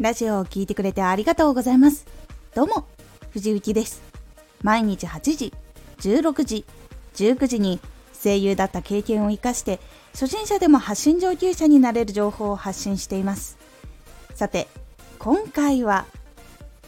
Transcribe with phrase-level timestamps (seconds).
[0.00, 2.06] ラジオを聴いてくれてありがとうございます。
[2.54, 2.86] どうも、
[3.32, 4.02] 藤幸です。
[4.62, 5.52] 毎日8時、
[6.00, 6.64] 16時、
[7.14, 7.80] 19時に
[8.22, 9.80] 声優だった経験を生かして
[10.12, 13.56] 初心者でも発信上級者になれる情報を発信しています
[14.34, 14.68] さて
[15.18, 16.06] 今回は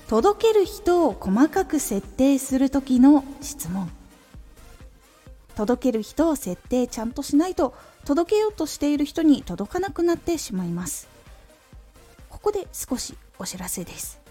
[0.08, 3.90] 届ける人を細かく設定する時の質問
[5.54, 11.08] 届ける人を設定ちゃんとしないと届けようとしている人に届かなくなってしまいます
[12.48, 14.22] ここで少しお知らせです。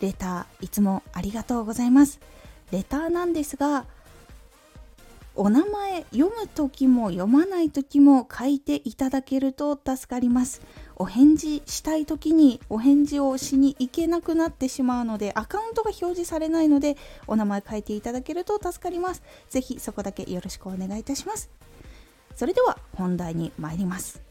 [0.00, 2.18] レターいつもありがとうございます。
[2.72, 3.84] レターなんですが
[5.34, 10.62] お名前読む時も読まない時も書いていただけると助かります。
[10.96, 19.22] お返事したい時にお返事をしに行けなくなってしまうのでアカウントが表示されないのでお名前書いていただけると助かります。
[19.50, 21.50] ぜひそこだけよろしくお願いいたします。
[22.34, 24.29] それでは本題に参ります。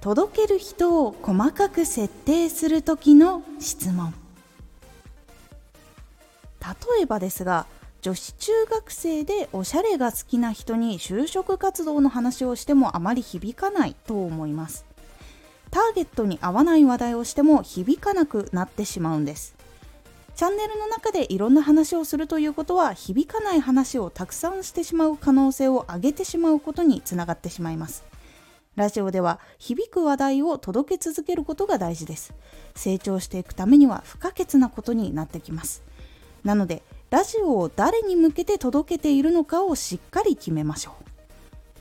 [0.00, 4.14] 届ける人を細かく設定する時の質問。
[6.60, 7.66] 例えばですが
[8.00, 14.86] 女子中学生でおしゃれが好きな人に就職活動の話をしてもあまり響かないと思います。
[15.70, 19.56] ターゲットに合わない話題をしても響かなくなってしまうんです。
[20.36, 28.04] チャンネルの中でいろんな話をするということは響かない話をたくさんしてしまう可能性を上げてしまうことにつながってしまいます。
[28.78, 32.32] ラジオでは響く話題を届け続けることが大事です。
[32.76, 35.82] 成長していくためには不可欠なことになってきます。
[36.44, 41.04] なのでラジオを誰に向けて届けているのかをしっかり決めましょう。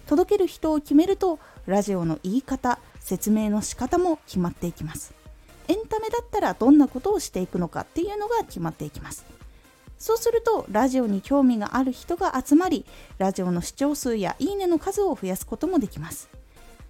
[0.08, 1.38] 届ける人を決めると
[1.68, 5.14] ラジオの言い方説明の仕方も決まっていきます。
[5.68, 9.24] エンタメだったらどんなことをしていくのかっていうのが決まっていきます。
[10.00, 12.88] そうするとラジオに興味がある人が集まり
[13.20, 16.28] ラジオの視聴数やいいねの数を増やすこともできます。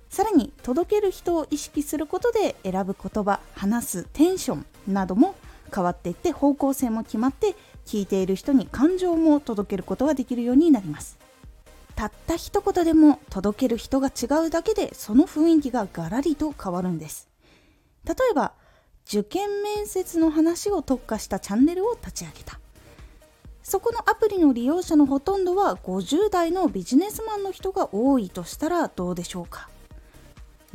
[0.09, 5.35] さらに届ける人を意識することで選ぶ言葉話すテンションなども
[5.73, 11.17] 変わっていって方向性も決まって聞いている人に感情も届けることができるようになります。
[11.95, 17.27] たった一言でも届ける人が違うだけでその雰囲気がガラリと変わるんです。
[18.05, 18.53] 例えば
[19.05, 22.59] 受験面接の話を特化したチャンネルを立ち上げた。
[23.63, 29.67] そこのアプリの利用者のほとんどは50代のビジネスマンの人が多いとしたらどうでしょうか？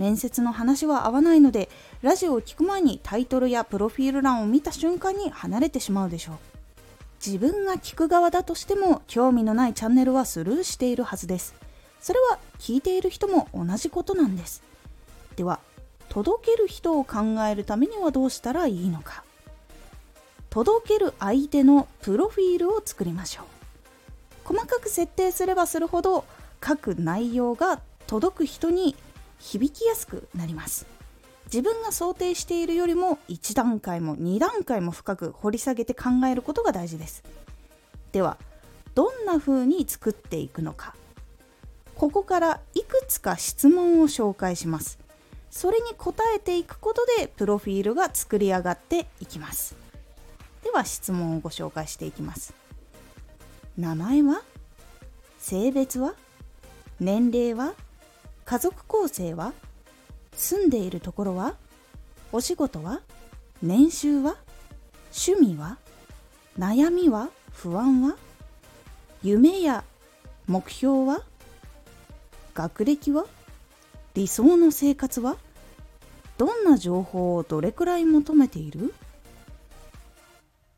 [0.03, 1.69] 面接の話は合わないので
[2.03, 6.37] ラジオを聞く前にタイトルやプロフィール欄を見た瞬間に離れてしまうでしょう。
[7.25, 11.55] 自分が聞く側だとしても興味のないチャンネルはスルーしているはずです。
[12.01, 14.65] それは聞いている人も同じことなんです。
[15.37, 15.61] では
[16.09, 19.23] 届ける人を考えるためにはどうしたらいいのか。
[20.51, 23.45] 届ける相手のプロフィールを作りましょう。
[24.43, 26.25] 細かく設定すればするほど
[26.67, 28.97] 書く内容が届く人に
[29.43, 30.87] 響きやすくなります。
[31.47, 37.23] 自分が想定しているよりも1段階も2段階も深く掘り下げて考えることが大事です。
[38.13, 38.39] では
[38.95, 40.95] どんな風に作っていくのか。
[41.97, 44.99] ここからいくつか質問を紹介します。
[45.51, 49.77] それに答えていくことでプロフィールが作り上がっていきます。
[50.63, 52.55] では質問をご紹介していきます。
[53.77, 54.43] 名前は？
[55.39, 56.15] 性別は？
[57.01, 57.75] 年齢は？
[58.53, 59.55] 家族構成は？
[60.35, 61.55] 住んでいるところは？
[62.33, 63.01] お仕事は？
[63.63, 64.37] 年収は？
[65.27, 65.79] 趣味は？
[66.59, 67.31] 悩みは？
[67.55, 68.15] 不安は？
[69.23, 69.85] 夢や
[70.47, 71.23] 目標は？
[72.53, 73.25] 学歴は？
[74.13, 75.39] 理想の生活は？
[76.37, 78.93] どんな情報をどれくらい求めている？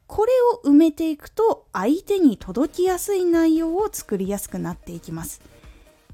[0.07, 5.41] これを埋めていくと相手に届きやすい内容を作りやすくなっていきます。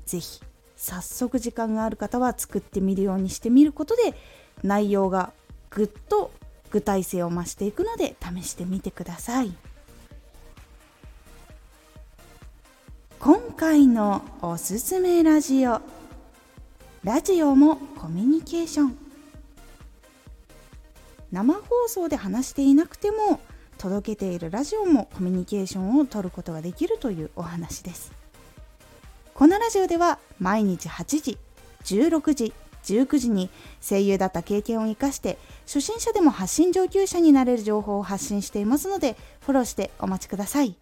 [0.07, 0.41] ぜひ
[0.83, 4.15] 早速時間がある方は作ってみるようにしてみることで
[4.63, 5.35] 内容が
[5.69, 6.31] ぐっと
[6.71, 9.53] 具体性を増していくので試してみてください。
[13.19, 15.83] 今回のおすすめラジオ。
[17.05, 18.97] ラジオもコミュニケーション。
[21.31, 23.41] 生放送で話していなくても
[23.77, 28.20] 届けているラジオもコミュニケーションを取ることができるというお話です。
[29.41, 31.39] このラジオでは毎日8時、
[31.85, 32.53] 16時、
[32.85, 33.49] 19時に
[33.81, 40.77] 声優だった経験を生かして初心者でも発信上級者になれる情報を発信していますのでフォローしてお待ちください。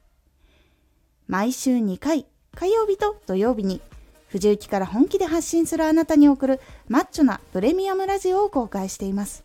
[1.29, 2.27] 毎週2回、
[2.57, 3.81] 火曜日と土曜日に
[4.27, 9.45] 藤雪から本気で発信するあなたに送るマッチョなプレミアムラジオを公開しています。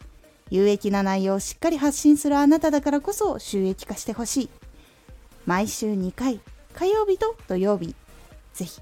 [0.49, 4.49] 有益な内容をしっかり発信するあなただからこそ収益化してほしい。
[5.45, 6.39] 毎週2回、
[6.73, 7.93] 火曜日と土曜日、
[8.55, 8.81] ぜひ